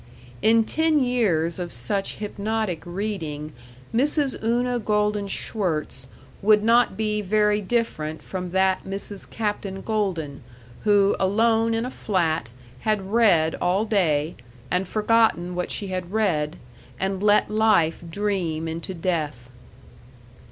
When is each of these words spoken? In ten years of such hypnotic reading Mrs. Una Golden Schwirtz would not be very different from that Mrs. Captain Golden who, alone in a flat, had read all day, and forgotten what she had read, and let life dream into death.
In 0.41 0.63
ten 0.63 0.99
years 0.99 1.59
of 1.59 1.71
such 1.71 2.15
hypnotic 2.15 2.81
reading 2.87 3.53
Mrs. 3.93 4.41
Una 4.43 4.79
Golden 4.79 5.27
Schwirtz 5.27 6.07
would 6.41 6.63
not 6.63 6.97
be 6.97 7.21
very 7.21 7.61
different 7.61 8.23
from 8.23 8.49
that 8.49 8.83
Mrs. 8.83 9.29
Captain 9.29 9.81
Golden 9.83 10.41
who, 10.85 11.15
alone 11.19 11.75
in 11.75 11.85
a 11.85 11.91
flat, 11.91 12.49
had 12.79 13.11
read 13.13 13.53
all 13.61 13.85
day, 13.85 14.33
and 14.71 14.87
forgotten 14.87 15.53
what 15.53 15.69
she 15.69 15.89
had 15.89 16.11
read, 16.11 16.55
and 16.99 17.21
let 17.21 17.51
life 17.51 18.03
dream 18.09 18.67
into 18.67 18.95
death. 18.95 19.51